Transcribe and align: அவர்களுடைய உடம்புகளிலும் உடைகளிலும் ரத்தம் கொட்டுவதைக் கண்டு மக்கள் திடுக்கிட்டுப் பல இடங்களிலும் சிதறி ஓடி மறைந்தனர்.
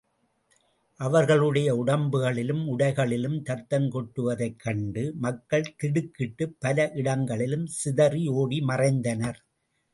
அவர்களுடைய 0.99 1.75
உடம்புகளிலும் 1.75 2.63
உடைகளிலும் 2.67 3.37
ரத்தம் 3.43 3.87
கொட்டுவதைக் 3.91 4.57
கண்டு 4.57 5.13
மக்கள் 5.17 5.75
திடுக்கிட்டுப் 5.77 6.57
பல 6.59 6.91
இடங்களிலும் 6.93 7.67
சிதறி 7.67 8.27
ஓடி 8.27 8.59
மறைந்தனர். 8.59 9.41